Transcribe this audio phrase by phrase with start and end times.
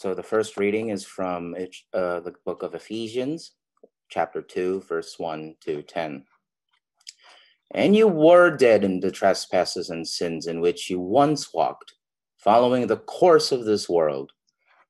[0.00, 3.52] So the first reading is from uh, the book of Ephesians,
[4.08, 6.24] chapter 2, verse 1 to 10.
[7.72, 11.92] And you were dead in the trespasses and sins in which you once walked,
[12.38, 14.32] following the course of this world,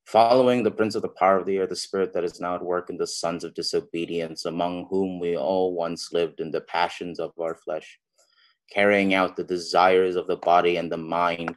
[0.05, 2.63] following the prince of the power of the air, the spirit that is now at
[2.63, 7.19] work in the sons of disobedience, among whom we all once lived in the passions
[7.19, 7.99] of our flesh,
[8.73, 11.57] carrying out the desires of the body and the mind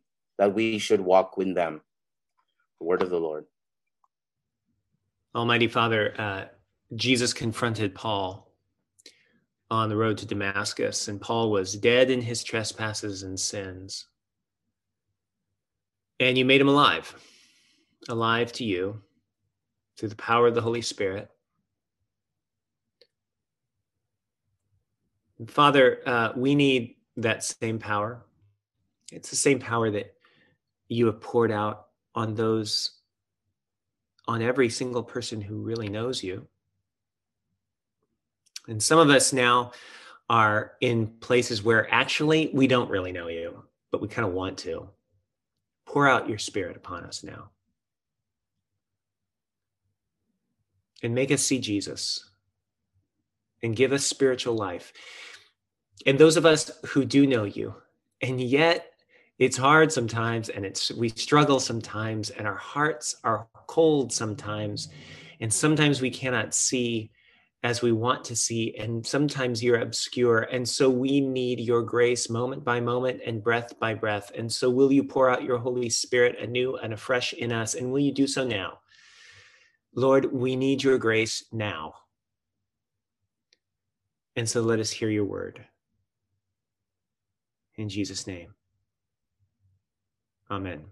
[0.41, 1.81] that we should walk with them.
[2.79, 3.45] The word of the Lord.
[5.35, 6.45] Almighty Father, uh,
[6.95, 8.51] Jesus confronted Paul
[9.69, 14.07] on the road to Damascus, and Paul was dead in his trespasses and sins.
[16.19, 17.13] And you made him alive,
[18.09, 18.99] alive to you
[19.95, 21.29] through the power of the Holy Spirit.
[25.45, 28.25] Father, uh, we need that same power.
[29.11, 30.15] It's the same power that
[30.91, 32.91] you have poured out on those,
[34.27, 36.45] on every single person who really knows you.
[38.67, 39.71] And some of us now
[40.29, 44.57] are in places where actually we don't really know you, but we kind of want
[44.59, 44.89] to.
[45.85, 47.51] Pour out your spirit upon us now.
[51.01, 52.29] And make us see Jesus
[53.63, 54.91] and give us spiritual life.
[56.05, 57.75] And those of us who do know you,
[58.21, 58.90] and yet
[59.41, 64.89] it's hard sometimes and it's we struggle sometimes and our hearts are cold sometimes
[65.39, 67.09] and sometimes we cannot see
[67.63, 72.29] as we want to see and sometimes you're obscure and so we need your grace
[72.29, 75.89] moment by moment and breath by breath and so will you pour out your holy
[75.89, 78.77] spirit anew and afresh in us and will you do so now?
[79.95, 81.95] Lord we need your grace now.
[84.35, 85.65] And so let us hear your word.
[87.75, 88.53] In jesus name
[90.51, 90.83] Amen.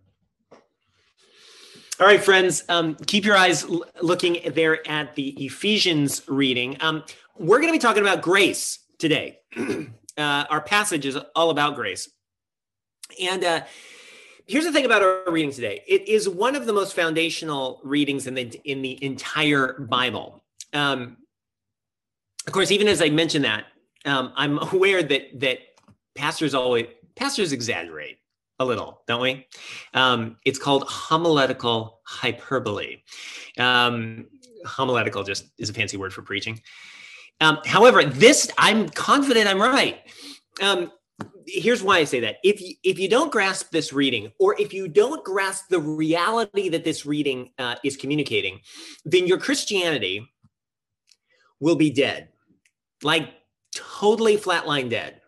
[2.00, 6.78] All right, friends, um, keep your eyes l- looking there at the Ephesians reading.
[6.80, 7.04] Um,
[7.38, 9.40] we're going to be talking about grace today.
[9.58, 12.10] uh, our passage is all about grace.
[13.22, 13.64] And uh,
[14.48, 18.28] here's the thing about our reading today it is one of the most foundational readings
[18.28, 20.42] in the, in the entire Bible.
[20.72, 21.18] Um,
[22.48, 23.66] of course, even as I mention that,
[24.06, 25.60] um, I'm aware that that
[26.16, 26.88] pastors always
[27.18, 28.19] pastors exaggerate
[28.60, 29.48] a little, don't we?
[29.94, 32.98] Um, it's called homiletical hyperbole.
[33.58, 34.28] Um,
[34.66, 36.62] homiletical just is a fancy word for preaching.
[37.42, 40.02] Um, however, this I'm confident I'm right.
[40.62, 40.92] Um,
[41.48, 44.74] here's why I say that: if you, if you don't grasp this reading, or if
[44.74, 48.60] you don't grasp the reality that this reading uh, is communicating,
[49.06, 50.28] then your Christianity
[51.62, 52.30] will be dead,
[53.04, 53.30] like
[53.74, 55.22] totally flatline dead.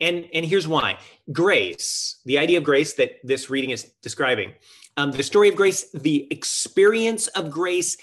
[0.00, 0.98] And, and here's why
[1.32, 4.52] grace, the idea of grace that this reading is describing,
[4.96, 7.96] um, the story of grace, the experience of grace.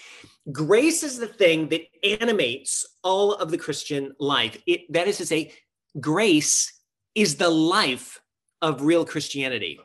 [0.52, 1.82] Grace is the thing that
[2.22, 4.62] animates all of the Christian life.
[4.68, 5.54] It, that is to say,
[6.00, 6.74] grace
[7.16, 8.22] is the life
[8.62, 9.80] of real Christianity.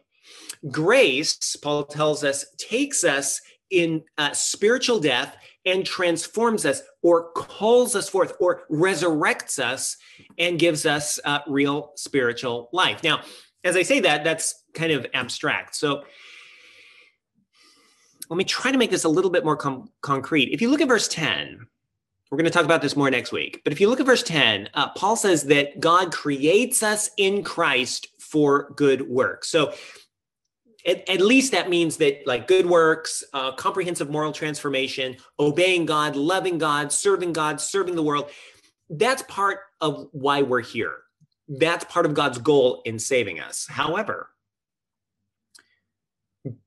[0.71, 5.37] Grace, Paul tells us, takes us in uh, spiritual death
[5.67, 9.97] and transforms us or calls us forth or resurrects us
[10.39, 13.03] and gives us uh, real spiritual life.
[13.03, 13.23] Now,
[13.65, 15.75] as I say that, that's kind of abstract.
[15.75, 16.05] So
[18.31, 20.53] let me try to make this a little bit more com- concrete.
[20.53, 21.67] If you look at verse 10,
[22.31, 23.63] we're going to talk about this more next week.
[23.65, 27.43] But if you look at verse 10, uh, Paul says that God creates us in
[27.43, 29.45] Christ for good work.
[29.45, 29.73] So
[30.89, 36.17] at, at, least that means that like good works, uh, comprehensive moral transformation, obeying God,
[36.17, 38.31] loving God, serving God, serving the world,
[38.91, 40.97] that's part of why we're here.
[41.49, 43.67] That's part of God's goal in saving us.
[43.69, 44.31] However,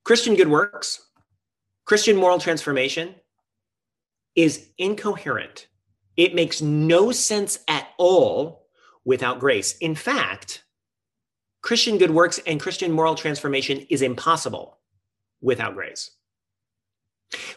[0.04, 1.04] Christian good works,
[1.84, 3.14] Christian moral transformation
[4.34, 5.66] is incoherent.
[6.16, 8.66] It makes no sense at all
[9.04, 9.76] without grace.
[9.78, 10.64] In fact,
[11.62, 14.78] Christian good works and Christian moral transformation is impossible
[15.40, 16.10] without grace.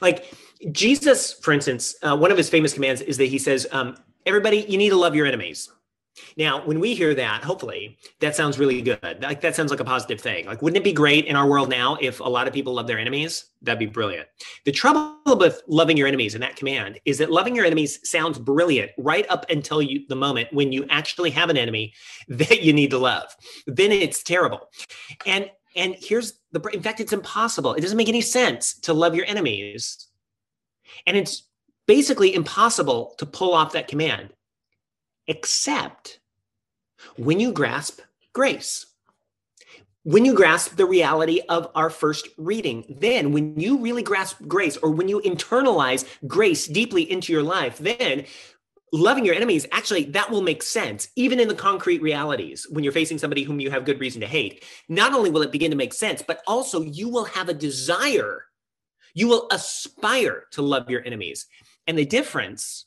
[0.01, 0.33] Like
[0.71, 4.65] Jesus, for instance, uh, one of his famous commands is that he says, um, Everybody,
[4.67, 5.69] you need to love your enemies.
[6.37, 9.21] Now, when we hear that, hopefully that sounds really good.
[9.21, 10.45] Like that sounds like a positive thing.
[10.45, 12.87] Like, wouldn't it be great in our world now if a lot of people love
[12.87, 13.45] their enemies?
[13.61, 14.27] That'd be brilliant.
[14.63, 18.39] The trouble with loving your enemies in that command is that loving your enemies sounds
[18.39, 21.93] brilliant right up until you the moment when you actually have an enemy
[22.27, 23.35] that you need to love.
[23.67, 24.69] Then it's terrible.
[25.25, 27.73] And and here's the in fact, it's impossible.
[27.73, 30.07] It doesn't make any sense to love your enemies.
[31.05, 31.49] And it's
[31.87, 34.29] basically impossible to pull off that command
[35.27, 36.19] except
[37.17, 37.99] when you grasp
[38.33, 38.85] grace.
[40.03, 44.77] When you grasp the reality of our first reading, then when you really grasp grace
[44.77, 48.25] or when you internalize grace deeply into your life, then
[48.91, 52.67] loving your enemies actually that will make sense even in the concrete realities.
[52.69, 55.51] When you're facing somebody whom you have good reason to hate not only will it
[55.51, 58.45] begin to make sense but also you will have a desire.
[59.13, 61.47] You will aspire to love your enemies.
[61.87, 62.85] And the difference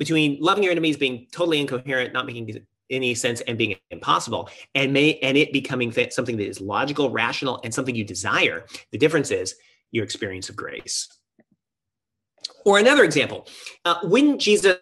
[0.00, 4.92] between loving your enemies being totally incoherent, not making any sense, and being impossible, and
[4.94, 8.64] may and it becoming th- something that is logical, rational, and something you desire.
[8.92, 9.54] The difference is
[9.92, 11.06] your experience of grace.
[12.64, 13.46] Or another example,
[13.84, 14.78] uh, when Jesus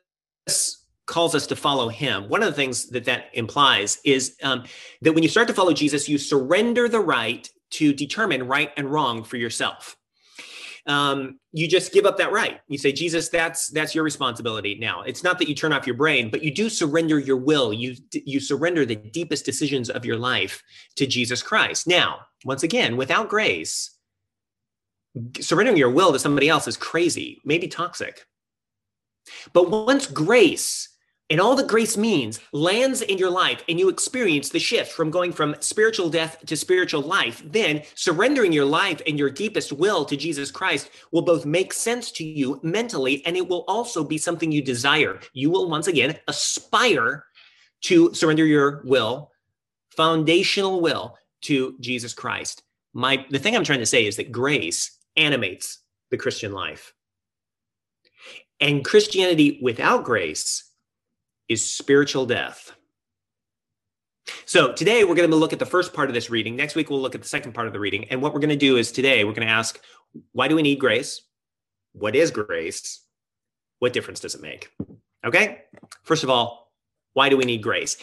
[1.07, 4.65] calls us to follow him, one of the things that that implies is um,
[5.03, 8.89] that when you start to follow Jesus, you surrender the right to determine right and
[8.89, 9.98] wrong for yourself
[10.89, 12.61] um, you just give up that right.
[12.67, 15.03] You say, Jesus, that's that's your responsibility now.
[15.03, 17.73] It's not that you turn off your brain, but you do surrender your will.
[17.73, 20.63] You you surrender the deepest decisions of your life
[20.97, 21.87] to Jesus Christ.
[21.87, 23.99] Now, once again, without grace,
[25.41, 28.27] surrendering your will to somebody else is crazy, maybe toxic.
[29.53, 30.89] But once grace
[31.31, 35.11] and all that grace means lands in your life and you experience the shift from
[35.11, 40.07] going from spiritual death to spiritual life, then surrendering your life and your deepest will
[40.07, 44.17] to Jesus Christ will both make sense to you mentally and it will also be
[44.17, 45.21] something you desire.
[45.35, 47.27] You will once again aspire
[47.83, 49.31] to surrender your will,
[49.91, 52.63] foundational will to Jesus Christ.
[52.95, 55.79] My the thing I'm trying to say is that grace animates
[56.11, 56.95] the Christian life.
[58.61, 60.68] And Christianity without grace
[61.49, 62.73] is spiritual death.
[64.45, 66.57] So today we're going to look at the first part of this reading.
[66.57, 68.05] Next week we'll look at the second part of the reading.
[68.11, 69.81] And what we're going to do is today we're going to ask
[70.33, 71.23] why do we need grace?
[71.93, 73.05] What is grace?
[73.79, 74.71] What difference does it make?
[75.25, 75.63] Okay?
[76.03, 76.73] First of all,
[77.15, 77.97] why do we need grace?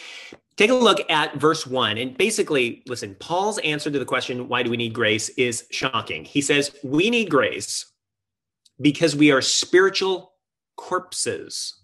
[0.56, 4.62] Take a look at verse 1 and basically listen, Paul's answer to the question why
[4.62, 6.24] do we need grace is shocking.
[6.24, 7.92] He says, "We need grace
[8.80, 10.32] because we are spiritual
[10.76, 11.74] corpses."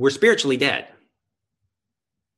[0.00, 0.88] We're spiritually dead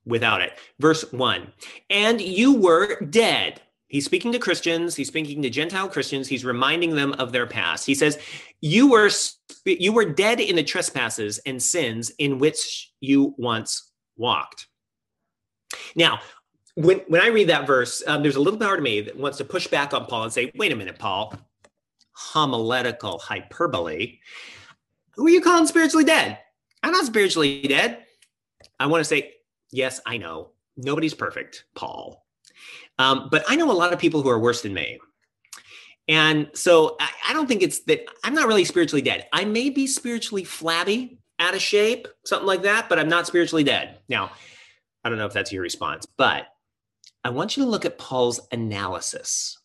[0.04, 0.58] without it.
[0.80, 1.52] Verse 1
[1.90, 3.60] And you were dead.
[3.86, 7.86] He's speaking to Christians, he's speaking to Gentile Christians, he's reminding them of their past.
[7.86, 8.18] He says,
[8.60, 9.10] "You were
[9.64, 14.66] you were dead in the trespasses and sins in which you once walked."
[15.94, 16.20] Now,
[16.74, 19.38] when when I read that verse, um, there's a little part of me that wants
[19.38, 21.34] to push back on Paul and say, "Wait a minute, Paul,
[22.12, 24.18] homiletical hyperbole.
[25.14, 26.38] Who are you calling spiritually dead?
[26.82, 28.04] I'm not spiritually dead.
[28.78, 29.34] I want to say,
[29.70, 30.50] yes, I know.
[30.76, 32.24] Nobody's perfect, Paul.
[32.98, 34.98] Um, but I know a lot of people who are worse than me.
[36.08, 39.26] And so I, I don't think it's that I'm not really spiritually dead.
[39.32, 43.64] I may be spiritually flabby, out of shape, something like that, but I'm not spiritually
[43.64, 43.98] dead.
[44.08, 44.30] Now,
[45.04, 46.46] I don't know if that's your response, but
[47.24, 49.58] I want you to look at Paul's analysis.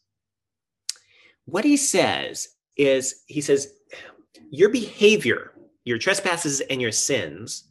[1.46, 3.74] What he says is he says,
[4.50, 5.52] your behavior
[5.88, 7.64] your trespasses and your sins,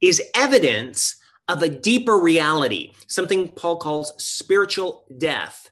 [0.00, 1.16] is evidence
[1.48, 5.70] of a deeper reality, something Paul calls spiritual death.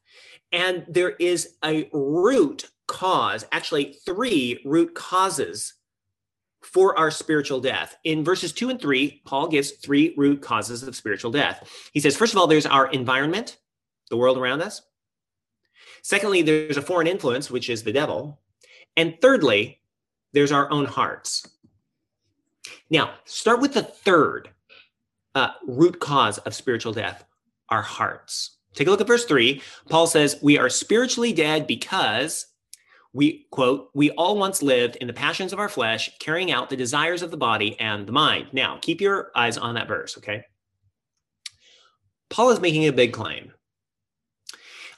[0.53, 5.75] And there is a root cause, actually, three root causes
[6.63, 7.97] for our spiritual death.
[8.05, 11.69] In verses two and three, Paul gives three root causes of spiritual death.
[11.93, 13.59] He says, first of all, there's our environment,
[14.11, 14.83] the world around us.
[16.03, 18.41] Secondly, there's a foreign influence, which is the devil.
[18.97, 19.81] And thirdly,
[20.33, 21.47] there's our own hearts.
[22.91, 24.51] Now, start with the third
[25.35, 27.25] uh, root cause of spiritual death
[27.69, 28.59] our hearts.
[28.75, 29.63] Take a look at verse three.
[29.89, 32.47] Paul says, We are spiritually dead because
[33.13, 36.77] we, quote, we all once lived in the passions of our flesh, carrying out the
[36.77, 38.49] desires of the body and the mind.
[38.53, 40.45] Now, keep your eyes on that verse, okay?
[42.29, 43.53] Paul is making a big claim.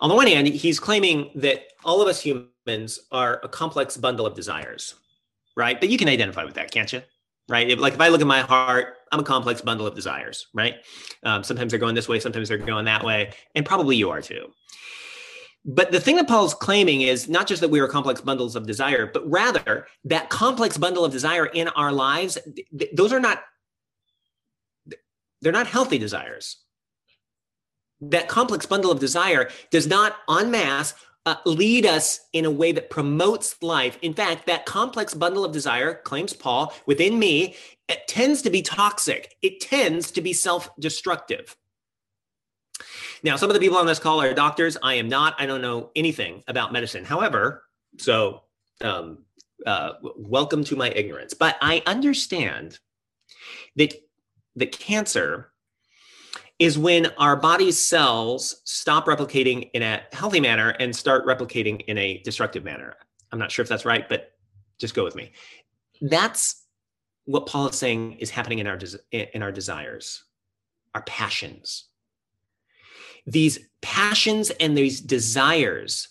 [0.01, 4.27] On the one hand, he's claiming that all of us humans are a complex bundle
[4.27, 4.97] of desires,
[5.57, 5.79] right?
[5.79, 7.03] But you can identify with that, can't you?
[7.49, 7.71] Right?
[7.71, 10.75] If, like if I look at my heart, I'm a complex bundle of desires, right?
[11.23, 14.21] Um, sometimes they're going this way, sometimes they're going that way, and probably you are
[14.21, 14.53] too.
[15.65, 18.67] But the thing that Paul's claiming is not just that we are complex bundles of
[18.67, 22.39] desire, but rather that complex bundle of desire in our lives,
[22.79, 23.43] th- those are not
[25.41, 26.57] they're not healthy desires.
[28.01, 30.95] That complex bundle of desire does not en masse
[31.29, 33.99] uh, lead us in a way that promotes life.
[34.01, 37.55] In fact, that complex bundle of desire, claims Paul, within me,
[37.87, 39.35] it tends to be toxic.
[39.43, 41.55] It tends to be self destructive.
[43.23, 44.79] Now, some of the people on this call are doctors.
[44.83, 45.35] I am not.
[45.39, 47.05] I don't know anything about medicine.
[47.05, 47.65] However,
[47.99, 48.45] so
[48.81, 49.19] um,
[49.67, 51.35] uh, welcome to my ignorance.
[51.35, 52.79] But I understand
[53.77, 53.93] that
[54.57, 55.53] that cancer
[56.59, 61.97] is when our body's cells stop replicating in a healthy manner and start replicating in
[61.99, 62.97] a destructive manner.
[63.31, 64.33] I'm not sure if that's right, but
[64.79, 65.33] just go with me.
[66.01, 66.65] That's
[67.27, 68.79] what Paul is saying is happening in our
[69.13, 70.25] in our desires,
[70.95, 71.89] our passions
[73.29, 76.09] these passions and these desires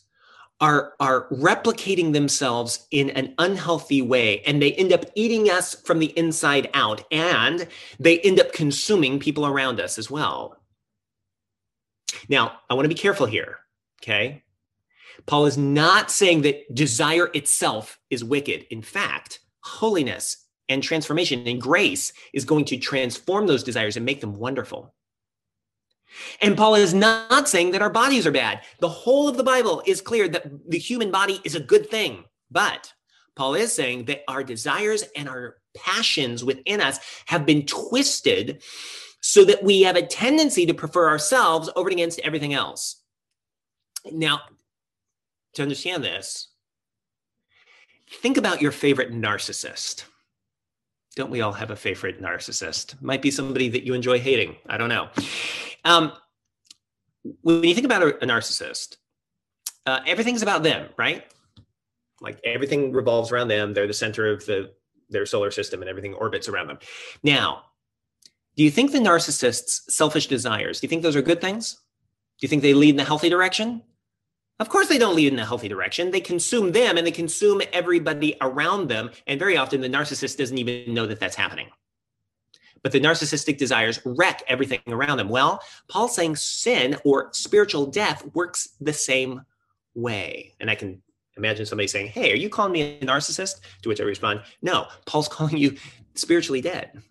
[0.60, 6.00] are are replicating themselves in an unhealthy way and they end up eating us from
[6.00, 7.68] the inside out and
[8.00, 10.58] they end up consuming people around us as well.
[12.30, 13.60] Now i want to be careful here
[14.02, 14.44] okay?
[15.26, 18.66] Paul is not saying that desire itself is wicked.
[18.72, 24.22] In fact holiness and transformation and grace is going to transform those desires and make
[24.22, 24.94] them wonderful
[26.42, 28.62] and Paul is not saying that our bodies are bad.
[28.80, 32.26] The whole of the Bible is clear that the human body is a good thing.
[32.50, 32.94] But
[33.36, 38.64] Paul is saying that our desires and our passions within us have been twisted
[39.22, 43.02] so that we have a tendency to prefer ourselves over against everything else.
[44.12, 44.42] Now,
[45.54, 46.48] to understand this,
[48.22, 50.06] think about your favorite narcissist.
[51.16, 53.02] Don't we all have a favorite narcissist?
[53.02, 54.56] Might be somebody that you enjoy hating.
[54.70, 55.10] I don't know.
[55.88, 56.12] Um,
[57.42, 58.98] when you think about a, a narcissist,
[59.86, 61.24] uh, everything's about them, right?
[62.20, 63.74] Like everything revolves around them.
[63.74, 64.74] They're the center of the
[65.10, 66.80] their solar system, and everything orbits around them.
[67.24, 67.64] Now,
[68.58, 70.82] do you think the narcissist's selfish desires?
[70.82, 71.76] Do you think those are good things?
[71.76, 73.82] Do you think they lead in a healthy direction?
[74.60, 76.12] Of course, they don't lead in a healthy direction.
[76.12, 79.12] They consume them and they consume everybody around them.
[79.28, 81.70] And very often, the narcissist doesn't even know that that's happening.
[82.84, 85.30] But the narcissistic desires wreck everything around them.
[85.30, 89.42] Well, Paul's saying sin or spiritual death works the same
[89.96, 90.54] way.
[90.60, 91.02] And I can
[91.36, 93.62] imagine somebody saying, Hey, are you calling me a narcissist?
[93.82, 95.76] To which I respond, No, Paul's calling you
[96.16, 97.02] spiritually dead.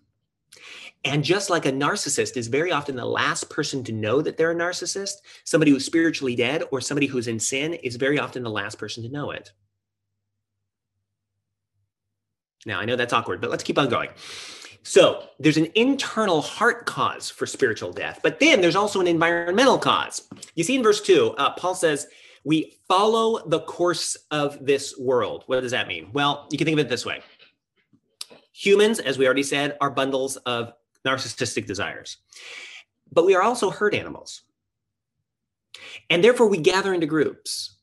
[1.05, 4.51] And just like a narcissist is very often the last person to know that they're
[4.51, 5.13] a narcissist,
[5.45, 9.03] somebody who's spiritually dead or somebody who's in sin is very often the last person
[9.03, 9.51] to know it.
[12.65, 14.09] Now, I know that's awkward, but let's keep on going.
[14.87, 19.77] So, there's an internal heart cause for spiritual death, but then there's also an environmental
[19.77, 20.29] cause.
[20.55, 22.07] You see in verse 2, uh, Paul says,
[22.45, 25.43] We follow the course of this world.
[25.47, 26.09] What does that mean?
[26.13, 27.21] Well, you can think of it this way
[28.53, 30.71] humans, as we already said, are bundles of
[31.05, 32.19] narcissistic desires.
[33.11, 34.43] But we are also herd animals.
[36.09, 37.75] And therefore, we gather into groups.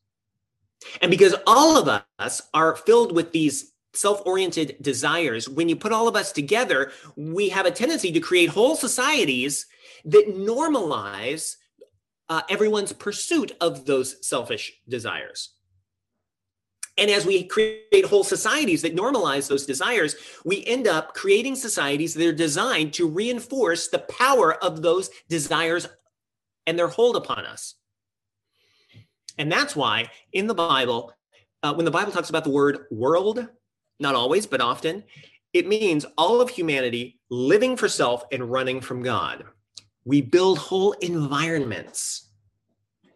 [1.03, 5.93] And because all of us are filled with these self oriented desires, when you put
[5.93, 9.67] all of us together, we have a tendency to create whole societies
[10.05, 11.57] that normalize
[12.29, 15.51] uh, everyone's pursuit of those selfish desires.
[16.97, 22.15] And as we create whole societies that normalize those desires, we end up creating societies
[22.15, 25.89] that are designed to reinforce the power of those desires
[26.67, 27.75] and their hold upon us.
[29.39, 31.13] And that's why in the Bible,
[31.65, 33.49] uh, when the Bible talks about the word world,
[34.01, 35.05] not always, but often,
[35.53, 39.45] it means all of humanity living for self and running from God.
[40.05, 42.29] We build whole environments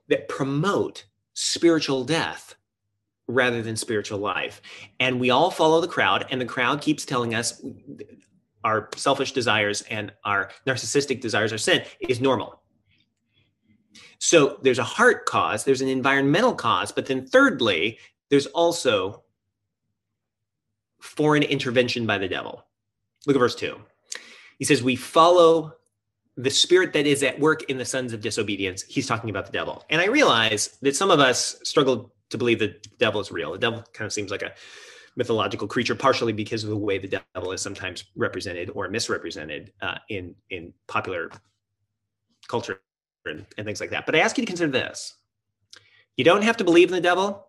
[0.08, 1.04] that promote
[1.34, 2.54] spiritual death
[3.26, 4.62] rather than spiritual life.
[5.00, 7.62] And we all follow the crowd, and the crowd keeps telling us
[8.64, 12.62] our selfish desires and our narcissistic desires, our sin is normal.
[14.18, 17.98] So there's a heart cause, there's an environmental cause, but then thirdly,
[18.30, 19.22] there's also
[21.00, 22.64] foreign intervention by the devil.
[23.26, 23.76] Look at verse 2.
[24.58, 25.74] He says, We follow
[26.36, 28.82] the spirit that is at work in the sons of disobedience.
[28.82, 29.84] He's talking about the devil.
[29.90, 33.52] And I realize that some of us struggle to believe the devil is real.
[33.52, 34.52] The devil kind of seems like a
[35.16, 39.98] mythological creature, partially because of the way the devil is sometimes represented or misrepresented uh,
[40.08, 41.30] in in popular
[42.46, 42.80] culture
[43.26, 44.06] and, and things like that.
[44.06, 45.16] But I ask you to consider this:
[46.16, 47.48] You don't have to believe in the devil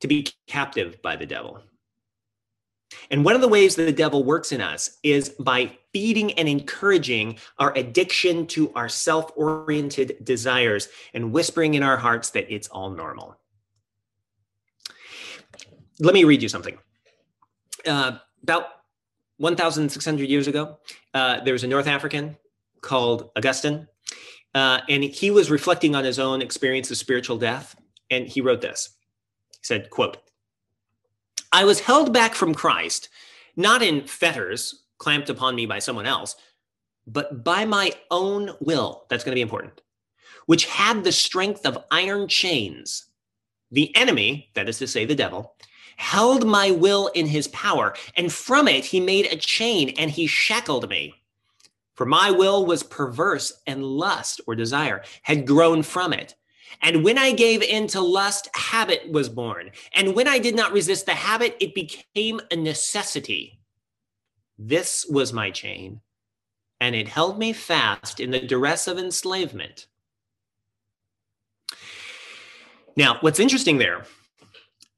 [0.00, 1.62] to be captive by the devil.
[3.10, 6.48] And one of the ways that the devil works in us is by feeding and
[6.48, 12.68] encouraging our addiction to our self oriented desires and whispering in our hearts that it's
[12.68, 13.36] all normal.
[15.98, 16.76] Let me read you something.
[17.86, 18.66] Uh, about
[19.38, 20.78] 1,600 years ago,
[21.14, 22.36] uh, there was a North African
[22.82, 23.88] called Augustine,
[24.54, 27.74] uh, and he was reflecting on his own experience of spiritual death,
[28.10, 28.90] and he wrote this.
[29.52, 30.18] He said, quote,
[31.52, 33.08] I was held back from Christ,
[33.56, 36.36] not in fetters clamped upon me by someone else,
[37.06, 39.04] but by my own will.
[39.08, 39.80] That's going to be important,
[40.46, 43.06] which had the strength of iron chains.
[43.70, 45.54] The enemy, that is to say, the devil,
[45.96, 50.26] held my will in his power, and from it he made a chain and he
[50.26, 51.14] shackled me.
[51.94, 56.34] For my will was perverse, and lust or desire had grown from it.
[56.82, 59.70] And when I gave in to lust, habit was born.
[59.94, 63.58] And when I did not resist the habit, it became a necessity.
[64.58, 66.00] This was my chain,
[66.80, 69.86] and it held me fast in the duress of enslavement.
[72.96, 74.06] Now, what's interesting there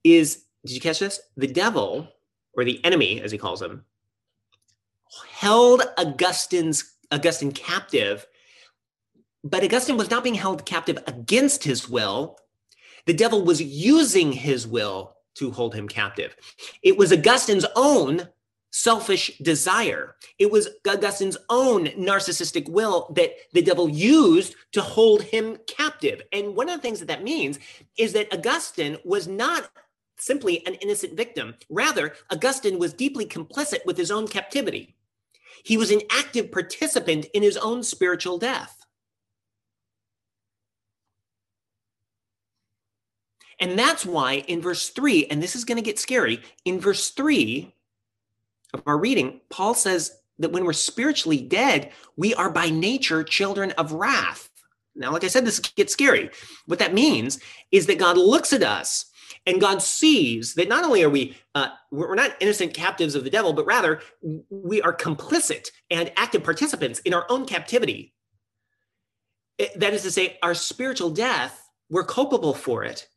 [0.05, 1.21] is did you catch this?
[1.37, 2.09] The devil,
[2.55, 3.85] or the enemy, as he calls him,
[5.31, 8.27] held Augustine's Augustine captive
[9.49, 12.39] but Augustine was not being held captive against his will.
[13.07, 16.37] The devil was using his will to hold him captive.
[16.83, 18.29] It was Augustine's own
[18.71, 20.17] selfish desire.
[20.39, 26.23] It was Augustine's own narcissistic will that the devil used to hold him captive.
[26.33, 27.59] And one of the things that that means
[27.97, 29.71] is that Augustine was not
[30.19, 31.55] simply an innocent victim.
[31.71, 34.97] Rather, Augustine was deeply complicit with his own captivity.
[35.65, 38.85] He was an active participant in his own spiritual death.
[43.61, 47.11] And that's why in verse three, and this is going to get scary, in verse
[47.11, 47.75] three
[48.73, 53.73] of our reading, Paul says that when we're spiritually dead, we are by nature children
[53.73, 54.49] of wrath.
[54.95, 56.31] Now, like I said, this gets scary.
[56.67, 57.41] What that means
[57.73, 59.07] is that God looks at us
[59.47, 63.31] and God sees that not only are we uh, we're not innocent captives of the
[63.31, 64.01] devil, but rather
[64.51, 68.15] we are complicit and active participants in our own captivity.
[69.77, 73.09] That is to say, our spiritual death, we're culpable for it.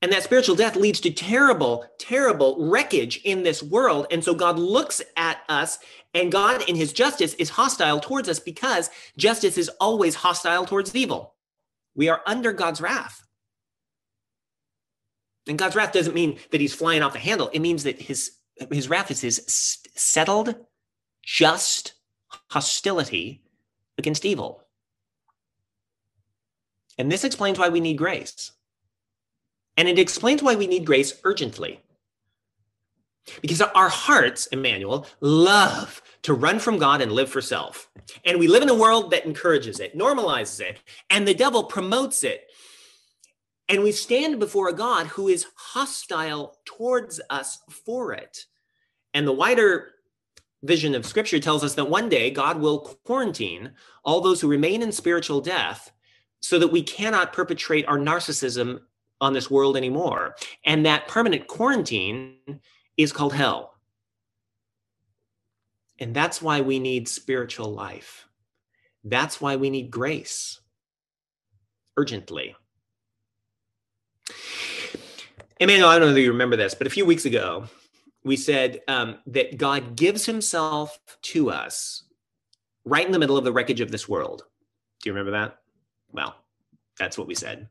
[0.00, 4.06] And that spiritual death leads to terrible, terrible wreckage in this world.
[4.10, 5.78] And so God looks at us,
[6.14, 10.94] and God, in his justice, is hostile towards us because justice is always hostile towards
[10.94, 11.34] evil.
[11.96, 13.24] We are under God's wrath.
[15.48, 18.32] And God's wrath doesn't mean that he's flying off the handle, it means that his,
[18.70, 19.42] his wrath is his
[19.96, 20.54] settled,
[21.24, 21.94] just
[22.50, 23.42] hostility
[23.96, 24.62] against evil.
[26.98, 28.52] And this explains why we need grace.
[29.78, 31.80] And it explains why we need grace urgently.
[33.40, 37.88] Because our hearts, Emmanuel, love to run from God and live for self.
[38.24, 40.78] And we live in a world that encourages it, normalizes it,
[41.10, 42.50] and the devil promotes it.
[43.68, 48.46] And we stand before a God who is hostile towards us for it.
[49.14, 49.92] And the wider
[50.64, 54.82] vision of scripture tells us that one day God will quarantine all those who remain
[54.82, 55.92] in spiritual death
[56.40, 58.80] so that we cannot perpetrate our narcissism
[59.20, 60.36] on this world anymore.
[60.64, 62.60] And that permanent quarantine
[62.96, 63.74] is called hell.
[65.98, 68.28] And that's why we need spiritual life.
[69.04, 70.60] That's why we need grace
[71.96, 72.54] urgently.
[75.58, 77.64] Emmanuel, I don't know if you remember this, but a few weeks ago,
[78.22, 82.04] we said um, that God gives himself to us
[82.84, 84.44] right in the middle of the wreckage of this world.
[85.02, 85.58] Do you remember that?
[86.12, 86.36] Well,
[86.96, 87.68] that's what we said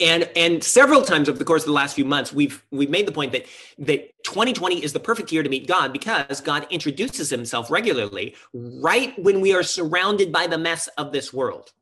[0.00, 3.06] and and several times over the course of the last few months we've we've made
[3.06, 3.46] the point that
[3.78, 9.18] that 2020 is the perfect year to meet god because god introduces himself regularly right
[9.18, 11.72] when we are surrounded by the mess of this world.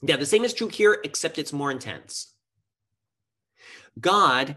[0.00, 2.32] Now the same is true here except it's more intense.
[4.00, 4.56] God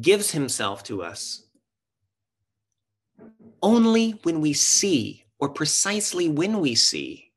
[0.00, 1.44] gives himself to us
[3.62, 7.30] only when we see or precisely when we see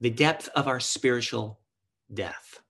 [0.00, 1.58] the depth of our spiritual
[2.12, 2.60] death.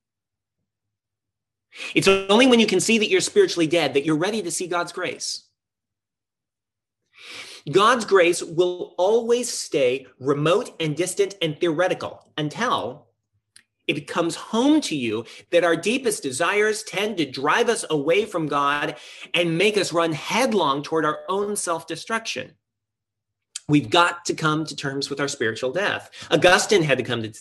[1.95, 4.67] It's only when you can see that you're spiritually dead that you're ready to see
[4.67, 5.45] God's grace.
[7.71, 13.09] God's grace will always stay remote and distant and theoretical until
[13.87, 18.47] it comes home to you that our deepest desires tend to drive us away from
[18.47, 18.97] God
[19.35, 22.53] and make us run headlong toward our own self destruction.
[23.69, 26.11] We've got to come to terms with our spiritual death.
[26.31, 27.33] Augustine had to come to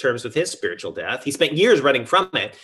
[0.00, 1.24] terms with his spiritual death.
[1.24, 2.56] He spent years running from it.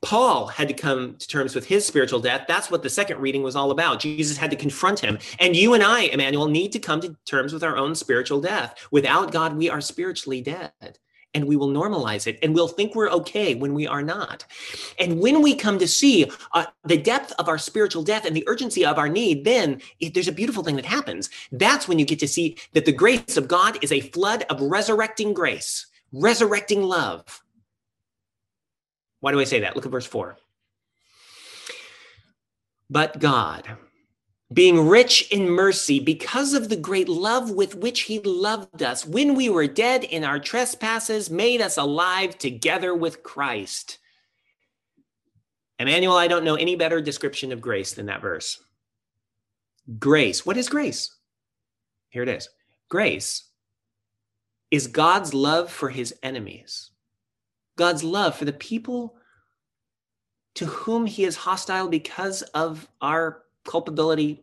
[0.00, 2.46] Paul had to come to terms with his spiritual death.
[2.48, 4.00] That's what the second reading was all about.
[4.00, 5.18] Jesus had to confront him.
[5.38, 8.88] And you and I, Emmanuel, need to come to terms with our own spiritual death.
[8.90, 10.98] Without God, we are spiritually dead
[11.34, 14.44] and we will normalize it and we'll think we're okay when we are not.
[14.98, 18.44] And when we come to see uh, the depth of our spiritual death and the
[18.46, 21.30] urgency of our need, then it, there's a beautiful thing that happens.
[21.50, 24.60] That's when you get to see that the grace of God is a flood of
[24.60, 27.42] resurrecting grace, resurrecting love.
[29.20, 29.76] Why do I say that?
[29.76, 30.36] Look at verse 4.
[32.90, 33.76] But God,
[34.52, 39.06] being rich in mercy because of the great love with which he loved us.
[39.06, 43.98] When we were dead in our trespasses made us alive together with christ.
[45.78, 48.62] Emmanuel i don't know any better description of grace than that verse.
[49.98, 50.46] Grace.
[50.46, 51.14] What is grace?
[52.10, 52.48] Here it is.
[52.88, 53.48] Grace
[54.70, 56.90] is god's love for his enemies.
[57.76, 59.16] God's love for the people
[60.54, 64.42] to whom he is hostile because of our culpability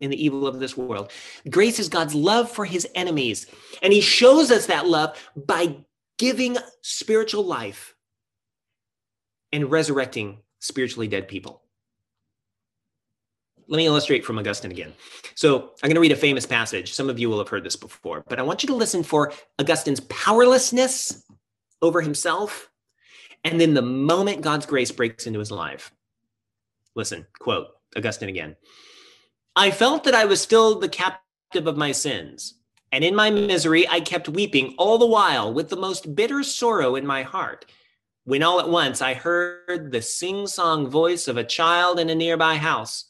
[0.00, 1.10] in the evil of this world.
[1.48, 3.46] Grace is God's love for his enemies.
[3.82, 5.76] And he shows us that love by
[6.18, 7.94] giving spiritual life
[9.52, 11.62] and resurrecting spiritually dead people.
[13.66, 14.92] Let me illustrate from Augustine again.
[15.36, 16.92] So I'm going to read a famous passage.
[16.92, 19.32] Some of you will have heard this before, but I want you to listen for
[19.58, 21.24] Augustine's powerlessness
[21.80, 22.70] over himself
[23.44, 25.92] and then the moment God's grace breaks into his life.
[26.94, 28.56] Listen, quote, Augustine again.
[29.56, 32.54] I felt that I was still the captive of my sins.
[32.90, 36.94] And in my misery, I kept weeping all the while with the most bitter sorrow
[36.94, 37.66] in my heart.
[38.24, 42.14] When all at once I heard the sing song voice of a child in a
[42.14, 43.06] nearby house.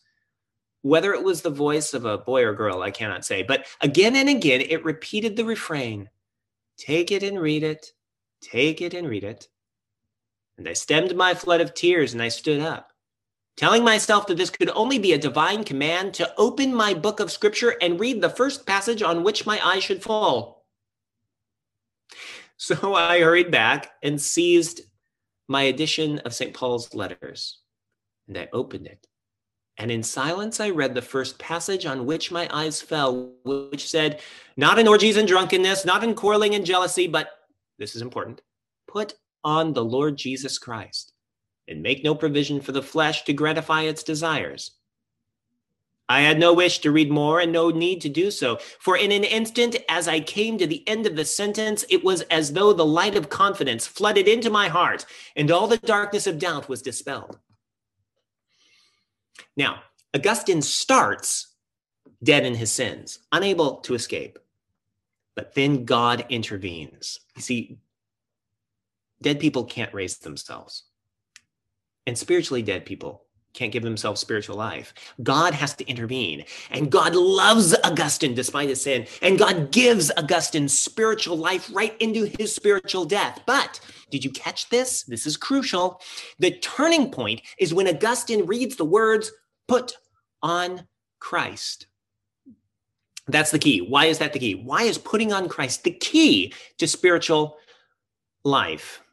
[0.83, 4.17] Whether it was the voice of a boy or girl, I cannot say, but again
[4.17, 6.09] and again it repeated the refrain
[6.77, 7.93] Take it and read it,
[8.41, 9.49] take it and read it.
[10.59, 12.94] And I stemmed my flood of tears and I stood up
[13.57, 17.31] telling myself that this could only be a divine command to open my book of
[17.31, 20.65] scripture and read the first passage on which my eye should fall.
[22.57, 24.83] So I hurried back and seized
[25.49, 26.55] my edition of St.
[26.55, 27.59] Paul's letters,
[28.29, 29.09] and I opened it.
[29.77, 34.21] And in silence, I read the first passage on which my eyes fell, which said,
[34.57, 37.29] Not in orgies and drunkenness, not in quarreling and jealousy, but
[37.79, 38.41] this is important
[38.87, 41.14] put on the Lord Jesus Christ
[41.69, 44.73] and make no provision for the flesh to gratify its desires.
[46.09, 49.11] I had no wish to read more and no need to do so, for in
[49.11, 52.75] an instant, as I came to the end of the sentence, it was as though
[52.75, 56.83] the light of confidence flooded into my heart and all the darkness of doubt was
[56.83, 57.39] dispelled.
[59.57, 59.81] Now,
[60.15, 61.55] Augustine starts
[62.23, 64.39] dead in his sins, unable to escape.
[65.35, 67.19] But then God intervenes.
[67.35, 67.79] You see,
[69.23, 70.85] dead people can't raise themselves
[72.07, 74.93] and spiritually dead people can't give themselves spiritual life.
[75.23, 76.45] God has to intervene.
[76.71, 79.07] And God loves Augustine despite his sin.
[79.23, 83.41] And God gives Augustine spiritual life right into his spiritual death.
[83.47, 85.05] But did you catch this?
[85.05, 86.01] This is crucial.
[86.41, 89.33] The turning point is when Augustine reads the words,
[89.69, 89.93] put
[90.43, 90.87] on
[91.21, 91.87] Christ.
[93.29, 93.81] That's the key.
[93.81, 94.55] Why is that the key?
[94.55, 97.57] Why is putting on Christ the key to spiritual
[98.45, 99.04] life?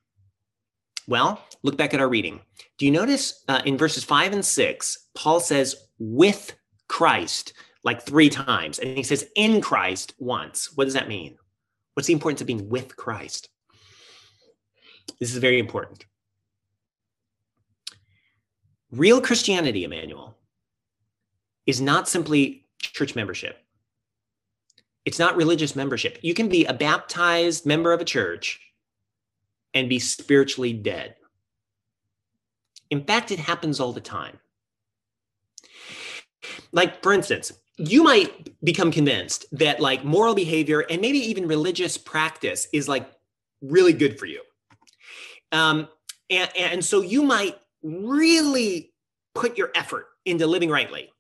[1.07, 2.41] Well, look back at our reading.
[2.77, 6.55] Do you notice uh, in verses five and six, Paul says, with
[6.87, 10.75] Christ, like three times, and he says, in Christ once.
[10.75, 11.37] What does that mean?
[11.93, 13.49] What's the importance of being with Christ?
[15.19, 16.05] This is very important.
[18.91, 20.37] Real Christianity, Emmanuel,
[21.65, 23.57] is not simply church membership.
[25.05, 26.19] It's not religious membership.
[26.21, 28.59] You can be a baptized member of a church
[29.73, 31.15] and be spiritually dead.
[32.89, 34.39] In fact, it happens all the time.
[36.71, 41.97] Like, for instance, you might become convinced that like moral behavior and maybe even religious
[41.97, 43.09] practice is like
[43.61, 44.41] really good for you.
[45.51, 45.87] Um,
[46.29, 48.93] and, and so you might really
[49.33, 51.11] put your effort into living rightly.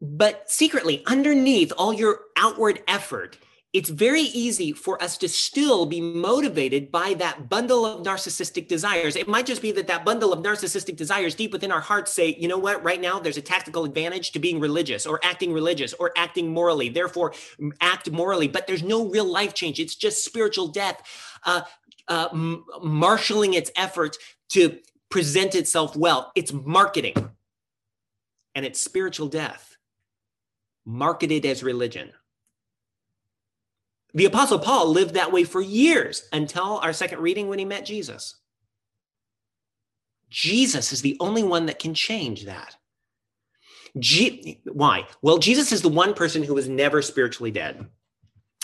[0.00, 3.38] But secretly, underneath all your outward effort
[3.76, 9.16] it's very easy for us to still be motivated by that bundle of narcissistic desires.
[9.16, 12.34] It might just be that that bundle of narcissistic desires deep within our hearts say,
[12.38, 15.92] you know what, right now there's a tactical advantage to being religious or acting religious
[15.92, 16.88] or acting morally.
[16.88, 17.34] Therefore,
[17.82, 19.78] act morally, but there's no real life change.
[19.78, 21.02] It's just spiritual death,
[21.44, 21.60] uh,
[22.08, 24.16] uh, marshaling its efforts
[24.52, 24.78] to
[25.10, 26.32] present itself well.
[26.34, 27.30] It's marketing
[28.54, 29.76] and it's spiritual death,
[30.86, 32.14] marketed as religion.
[34.16, 37.84] The Apostle Paul lived that way for years until our second reading when he met
[37.84, 38.36] Jesus.
[40.30, 42.76] Jesus is the only one that can change that.
[44.64, 45.06] Why?
[45.20, 47.88] Well, Jesus is the one person who was never spiritually dead.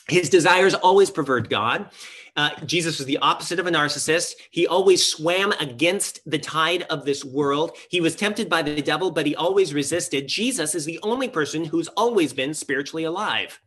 [0.09, 1.91] His desires always preferred God.
[2.35, 4.33] Uh, Jesus was the opposite of a narcissist.
[4.51, 7.77] He always swam against the tide of this world.
[7.91, 10.29] He was tempted by the devil, but he always resisted.
[10.29, 13.61] Jesus is the only person who's always been spiritually alive.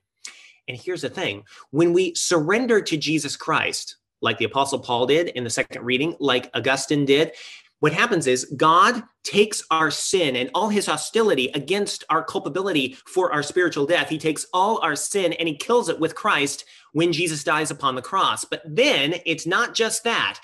[0.67, 5.29] And here's the thing when we surrender to Jesus Christ, like the Apostle Paul did
[5.29, 7.33] in the second reading, like Augustine did,
[7.79, 13.31] what happens is God takes our sin and all his hostility against our culpability for
[13.31, 14.09] our spiritual death.
[14.09, 17.95] He takes all our sin and he kills it with Christ when Jesus dies upon
[17.95, 18.45] the cross.
[18.45, 20.39] But then it's not just that.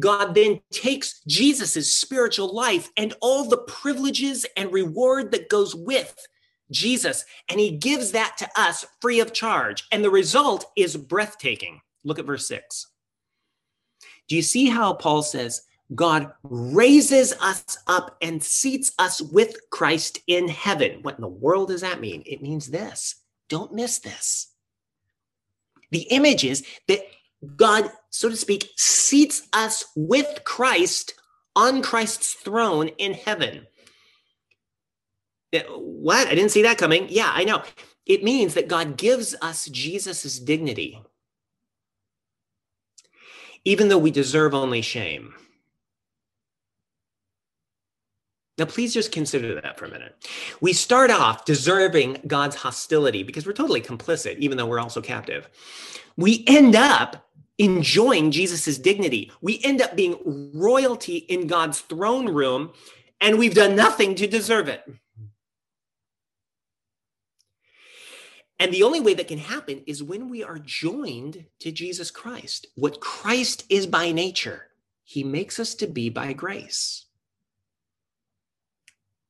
[0.00, 6.16] God then takes Jesus's spiritual life and all the privileges and reward that goes with
[6.72, 9.84] Jesus, and he gives that to us free of charge.
[9.92, 11.80] And the result is breathtaking.
[12.04, 12.88] Look at verse 6.
[14.28, 15.62] Do you see how Paul says,
[15.94, 21.00] God raises us up and seats us with Christ in heaven.
[21.02, 22.22] What in the world does that mean?
[22.24, 23.16] It means this.
[23.48, 24.48] Don't miss this.
[25.90, 27.00] The image is that
[27.56, 31.14] God, so to speak, seats us with Christ
[31.54, 33.66] on Christ's throne in heaven.
[35.52, 36.28] What?
[36.28, 37.06] I didn't see that coming.
[37.10, 37.62] Yeah, I know.
[38.06, 41.00] It means that God gives us Jesus' dignity,
[43.64, 45.34] even though we deserve only shame.
[48.58, 50.14] Now, please just consider that for a minute.
[50.60, 55.48] We start off deserving God's hostility because we're totally complicit, even though we're also captive.
[56.16, 59.32] We end up enjoying Jesus's dignity.
[59.40, 62.72] We end up being royalty in God's throne room,
[63.20, 64.84] and we've done nothing to deserve it.
[68.62, 72.68] And the only way that can happen is when we are joined to Jesus Christ.
[72.76, 74.68] What Christ is by nature,
[75.02, 77.06] he makes us to be by grace.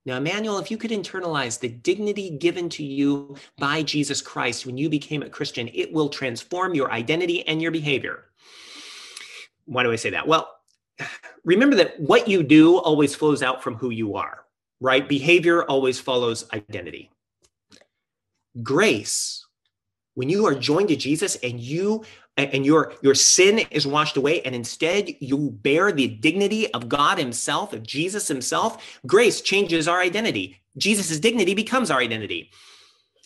[0.04, 4.76] Now, Emmanuel, if you could internalize the dignity given to you by Jesus Christ when
[4.76, 8.26] you became a Christian, it will transform your identity and your behavior.
[9.64, 10.28] Why do I say that?
[10.28, 10.54] Well,
[11.46, 14.44] remember that what you do always flows out from who you are,
[14.78, 15.08] right?
[15.08, 17.11] Behavior always follows identity.
[18.60, 19.46] Grace,
[20.14, 22.04] when you are joined to Jesus and you
[22.36, 27.18] and your your sin is washed away and instead you bear the dignity of god
[27.18, 30.58] himself of jesus himself grace changes our identity.
[30.78, 32.50] Jesus' dignity becomes our identity.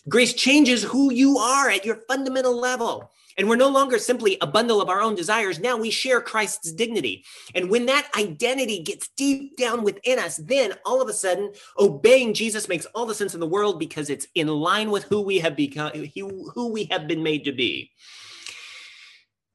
[0.09, 4.47] Grace changes who you are at your fundamental level and we're no longer simply a
[4.47, 5.59] bundle of our own desires.
[5.59, 7.25] Now we share christ's dignity.
[7.55, 12.33] And when that identity gets deep down within us then all of a sudden obeying
[12.33, 15.39] jesus makes all the sense in the world because it's in line with who we
[15.39, 17.91] have become who we have been made to be.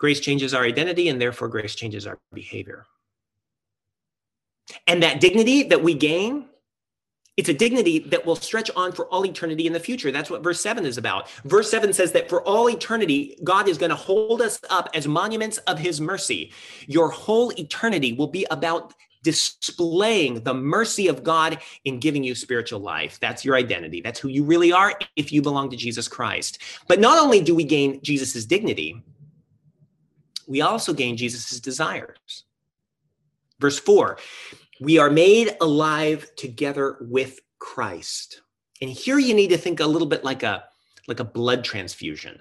[0.03, 2.87] Grace changes our identity, and therefore grace changes our behavior.
[4.89, 6.47] And that dignity that we gain,
[7.37, 10.13] it's a dignity that will stretch on for all eternity in the future.
[10.13, 11.31] That's what verse 7 is about.
[11.45, 15.09] Verse 7 says that for all eternity, God is going to hold us up as
[15.09, 16.53] monuments of his mercy.
[16.87, 18.93] Your whole eternity will be about
[19.23, 23.19] displaying the mercy of God in giving you spiritual life.
[23.21, 24.01] That's your identity.
[24.01, 26.59] That's who you really are if you belong to Jesus Christ.
[26.89, 29.03] But not only do we gain Jesus's dignity,
[30.47, 32.45] we also gain Jesus' desires.
[33.61, 34.19] Verse 4
[34.83, 38.43] we are made alive together with Christ.
[38.81, 40.65] And here you need to think a little bit like a
[41.07, 42.41] like a blood transfusion.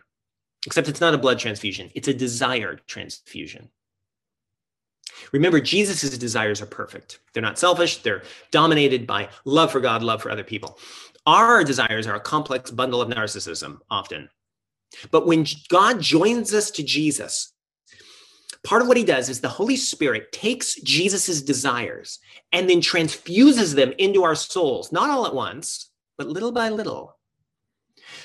[0.65, 3.69] Except it's not a blood transfusion, it's a desired transfusion.
[5.31, 7.19] Remember, Jesus' desires are perfect.
[7.33, 10.79] They're not selfish, they're dominated by love for God, love for other people.
[11.27, 14.29] Our desires are a complex bundle of narcissism, often.
[15.11, 17.50] But when God joins us to Jesus,
[18.63, 22.19] part of what he does is the Holy Spirit takes Jesus's desires
[22.51, 27.17] and then transfuses them into our souls, not all at once, but little by little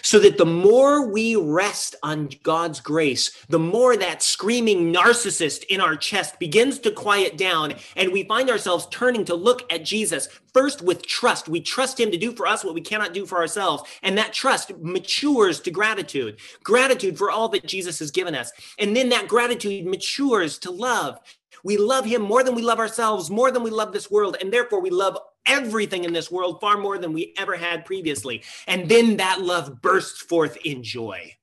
[0.03, 5.81] so that the more we rest on God's grace, the more that screaming narcissist in
[5.81, 10.29] our chest begins to quiet down, and we find ourselves turning to look at Jesus
[10.53, 11.49] first with trust.
[11.49, 14.33] We trust Him to do for us what we cannot do for ourselves, and that
[14.33, 18.53] trust matures to gratitude gratitude for all that Jesus has given us.
[18.79, 21.19] And then that gratitude matures to love.
[21.65, 24.53] We love Him more than we love ourselves, more than we love this world, and
[24.53, 28.43] therefore we love everything in this world far more than we ever had previously.
[28.67, 31.35] And then that love bursts forth in joy.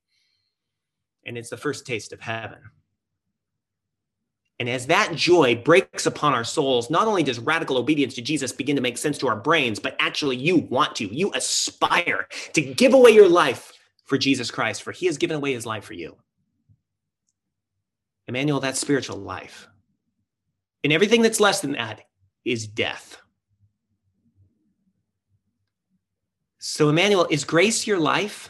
[1.26, 2.60] And it's the first taste of heaven.
[4.60, 8.52] And as that joy breaks upon our souls, not only does radical obedience to Jesus
[8.52, 12.62] begin to make sense to our brains, but actually you want to, you aspire to
[12.62, 13.74] give away your life
[14.06, 16.16] for Jesus Christ, for he has given away his life for you.
[18.28, 19.68] Emmanuel, that's spiritual life.
[20.84, 22.02] And everything that's less than that
[22.46, 23.18] is death.
[26.66, 28.50] So, Emmanuel, is grace your life?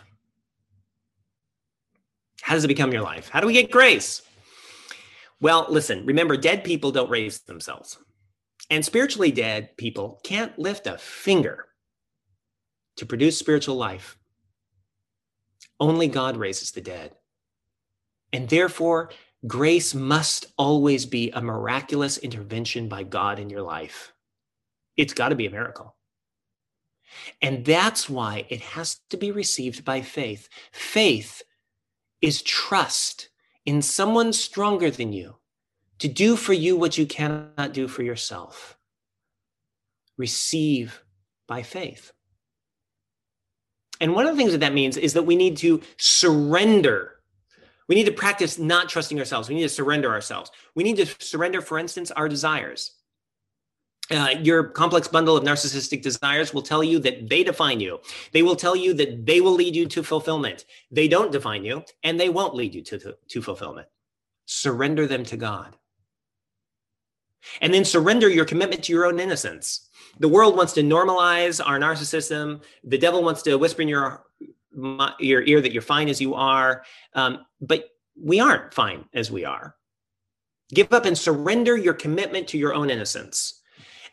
[2.43, 3.28] How does it become your life?
[3.28, 4.21] How do we get grace?
[5.41, 7.97] Well, listen, remember, dead people don't raise themselves.
[8.69, 11.65] And spiritually dead people can't lift a finger
[12.97, 14.15] to produce spiritual life.
[15.80, 17.15] Only God raises the dead.
[18.32, 19.10] And therefore,
[19.47, 24.13] grace must always be a miraculous intervention by God in your life.
[24.97, 25.95] It's got to be a miracle.
[27.41, 30.49] And that's why it has to be received by faith.
[30.71, 31.41] Faith
[32.21, 33.30] is trust
[33.65, 35.36] in someone stronger than you
[35.99, 38.78] to do for you what you cannot do for yourself.
[40.17, 41.04] Receive
[41.47, 42.12] by faith.
[44.02, 47.19] And one of the things that that means is that we need to surrender.
[47.88, 49.47] We need to practice not trusting ourselves.
[49.47, 50.52] We need to surrender ourselves.
[50.76, 52.91] We need to surrender, for instance, our desires.
[54.12, 58.00] Uh, your complex bundle of narcissistic desires will tell you that they define you.
[58.34, 60.66] They will tell you that they will lead you to fulfillment.
[60.92, 63.88] They don't define you, and they won't lead you to, to, to fulfillment.
[64.46, 65.78] Surrender them to God.
[67.62, 69.89] And then surrender your commitment to your own innocence.
[70.20, 72.62] The world wants to normalize our narcissism.
[72.84, 74.26] The devil wants to whisper in your
[75.20, 77.89] your ear that you're fine as you are, um, but
[78.20, 79.76] we aren't fine as we are.
[80.74, 83.62] Give up and surrender your commitment to your own innocence.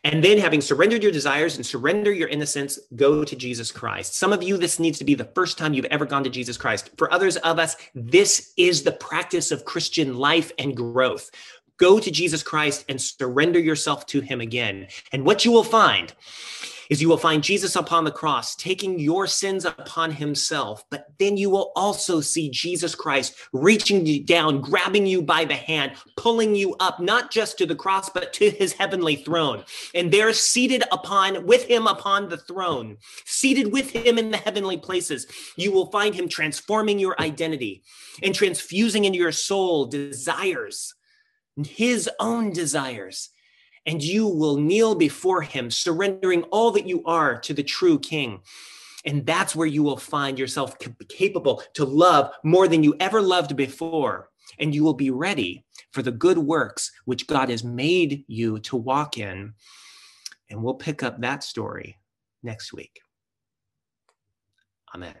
[0.03, 4.15] And then, having surrendered your desires and surrender your innocence, go to Jesus Christ.
[4.15, 6.57] Some of you, this needs to be the first time you've ever gone to Jesus
[6.57, 6.89] Christ.
[6.97, 11.29] For others of us, this is the practice of Christian life and growth.
[11.77, 14.87] Go to Jesus Christ and surrender yourself to him again.
[15.11, 16.13] And what you will find
[16.91, 21.37] is you will find Jesus upon the cross taking your sins upon himself, but then
[21.37, 26.53] you will also see Jesus Christ reaching you down, grabbing you by the hand, pulling
[26.53, 29.63] you up, not just to the cross, but to his heavenly throne.
[29.95, 34.77] And there, seated upon, with him upon the throne, seated with him in the heavenly
[34.77, 37.83] places, you will find him transforming your identity
[38.21, 40.93] and transfusing into your soul desires,
[41.55, 43.29] his own desires
[43.85, 48.41] and you will kneel before him, surrendering all that you are to the true king.
[49.05, 50.77] And that's where you will find yourself
[51.09, 54.29] capable to love more than you ever loved before.
[54.59, 58.75] And you will be ready for the good works which God has made you to
[58.75, 59.53] walk in.
[60.49, 61.97] And we'll pick up that story
[62.43, 62.99] next week.
[64.93, 65.20] Amen.